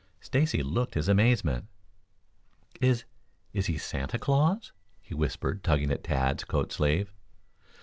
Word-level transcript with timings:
Stacy 0.19 0.63
looked 0.63 0.95
his 0.95 1.07
amazement. 1.07 1.67
"Is 2.81 3.03
is 3.53 3.67
he 3.67 3.77
Santa 3.77 4.17
Claus?" 4.17 4.71
he 4.99 5.13
whispered, 5.13 5.63
tugging 5.63 5.91
at 5.91 6.03
Tad's 6.03 6.43
coat 6.43 6.71
sleeve. 6.71 7.13